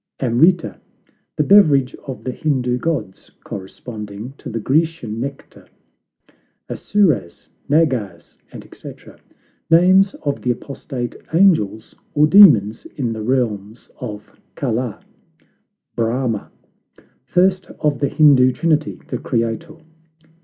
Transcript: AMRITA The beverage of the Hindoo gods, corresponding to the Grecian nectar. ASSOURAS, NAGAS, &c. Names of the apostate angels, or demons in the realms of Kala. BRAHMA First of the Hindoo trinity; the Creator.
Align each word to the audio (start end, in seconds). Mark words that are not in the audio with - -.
AMRITA 0.19 0.79
The 1.35 1.43
beverage 1.43 1.93
of 2.07 2.23
the 2.23 2.31
Hindoo 2.31 2.79
gods, 2.79 3.29
corresponding 3.43 4.33
to 4.39 4.49
the 4.49 4.59
Grecian 4.59 5.19
nectar. 5.19 5.67
ASSOURAS, 6.69 7.49
NAGAS, 7.69 8.35
&c. 8.73 8.93
Names 9.69 10.15
of 10.23 10.41
the 10.41 10.49
apostate 10.49 11.15
angels, 11.35 11.93
or 12.15 12.25
demons 12.25 12.87
in 12.95 13.13
the 13.13 13.21
realms 13.21 13.91
of 13.99 14.31
Kala. 14.55 15.05
BRAHMA 15.95 16.49
First 17.27 17.67
of 17.79 17.99
the 17.99 18.09
Hindoo 18.09 18.53
trinity; 18.53 19.01
the 19.09 19.19
Creator. 19.19 19.75